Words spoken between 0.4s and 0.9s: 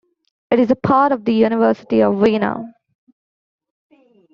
It is a